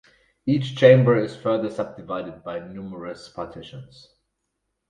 [0.47, 4.09] Each chamber is further subdivided by numerous partitions.